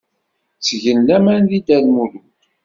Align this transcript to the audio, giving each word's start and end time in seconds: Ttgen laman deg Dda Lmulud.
Ttgen 0.57 0.99
laman 1.07 1.43
deg 1.51 1.61
Dda 1.63 1.77
Lmulud. 1.85 2.35